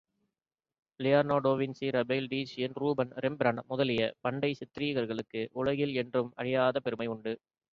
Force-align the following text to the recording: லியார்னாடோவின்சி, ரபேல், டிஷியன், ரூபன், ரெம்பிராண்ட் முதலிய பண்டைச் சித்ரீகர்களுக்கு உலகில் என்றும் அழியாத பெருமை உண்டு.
லியார்னாடோவின்சி, 0.99 1.87
ரபேல், 1.97 2.29
டிஷியன், 2.31 2.75
ரூபன், 2.75 3.11
ரெம்பிராண்ட் 3.17 3.63
முதலிய 3.67 4.11
பண்டைச் 4.23 4.59
சித்ரீகர்களுக்கு 4.61 5.43
உலகில் 5.53 5.95
என்றும் 5.95 6.33
அழியாத 6.35 6.79
பெருமை 6.79 7.07
உண்டு. 7.07 7.35